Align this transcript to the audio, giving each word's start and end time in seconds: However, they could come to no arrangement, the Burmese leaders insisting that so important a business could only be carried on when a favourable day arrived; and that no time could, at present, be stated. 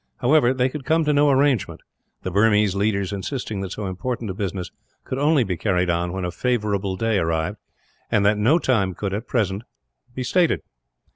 However, 0.17 0.51
they 0.51 0.67
could 0.67 0.83
come 0.83 1.05
to 1.05 1.13
no 1.13 1.29
arrangement, 1.29 1.81
the 2.23 2.31
Burmese 2.31 2.73
leaders 2.73 3.13
insisting 3.13 3.61
that 3.61 3.71
so 3.71 3.85
important 3.85 4.31
a 4.31 4.33
business 4.33 4.71
could 5.03 5.19
only 5.19 5.43
be 5.43 5.55
carried 5.55 5.91
on 5.91 6.11
when 6.11 6.25
a 6.25 6.31
favourable 6.31 6.95
day 6.95 7.19
arrived; 7.19 7.57
and 8.09 8.25
that 8.25 8.39
no 8.39 8.57
time 8.57 8.95
could, 8.95 9.13
at 9.13 9.27
present, 9.27 9.61
be 10.15 10.23
stated. 10.23 10.61